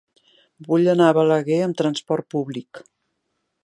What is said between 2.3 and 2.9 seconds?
públic.